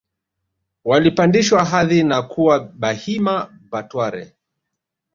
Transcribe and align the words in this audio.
walipandishwa 0.85 1.65
hadhi 1.65 2.03
na 2.03 2.21
kuwa 2.21 2.59
Bahima 2.59 3.59
Batware 3.71 4.35